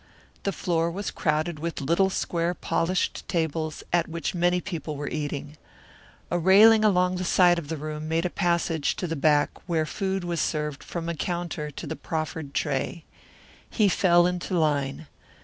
[0.41, 5.57] The floor was crowded with little square polished tables at which many people were eating.
[6.31, 9.85] A railing along the side of the room made a passage to the back where
[9.85, 13.05] food was served from a counter to the proffered tray.
[13.69, 15.05] He fell into line.